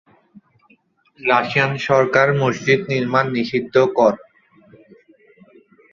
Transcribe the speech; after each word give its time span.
Russian 1.19 1.71
সরকার 1.87 2.27
মসজিদ 2.41 2.79
নির্মাণ 2.91 3.25
নিষিদ্ধ 3.35 3.75
কর। 3.97 4.13